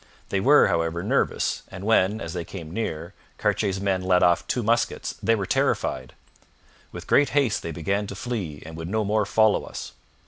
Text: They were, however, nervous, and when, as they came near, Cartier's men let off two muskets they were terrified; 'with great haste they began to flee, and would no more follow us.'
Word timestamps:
They 0.29 0.39
were, 0.39 0.65
however, 0.65 1.03
nervous, 1.03 1.61
and 1.67 1.83
when, 1.83 2.19
as 2.21 2.33
they 2.33 2.43
came 2.43 2.71
near, 2.71 3.13
Cartier's 3.37 3.79
men 3.79 4.01
let 4.01 4.23
off 4.23 4.47
two 4.47 4.63
muskets 4.63 5.13
they 5.21 5.35
were 5.35 5.45
terrified; 5.45 6.15
'with 6.91 7.05
great 7.05 7.29
haste 7.37 7.61
they 7.61 7.71
began 7.71 8.07
to 8.07 8.15
flee, 8.15 8.63
and 8.65 8.75
would 8.77 8.89
no 8.89 9.05
more 9.05 9.27
follow 9.27 9.63
us.' 9.63 9.91